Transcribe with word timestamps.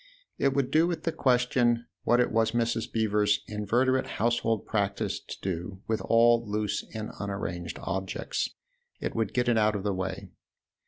It 0.39 0.55
would 0.55 0.71
do 0.71 0.87
with 0.87 1.03
the 1.03 1.11
question 1.11 1.85
what 2.05 2.19
it 2.19 2.31
was 2.31 2.53
Mrs. 2.53 2.91
Beever's 2.91 3.41
inveterate 3.47 4.07
household 4.17 4.65
practice 4.65 5.19
to 5.19 5.37
do 5.43 5.83
with 5.87 6.01
all 6.01 6.43
loose 6.43 6.83
and 6.95 7.11
unarranged 7.19 7.77
objects 7.83 8.49
it 8.99 9.13
would 9.15 9.31
get 9.31 9.47
it 9.47 9.59
out 9.59 9.75
of 9.75 9.83
the 9.83 9.93
way. 9.93 10.31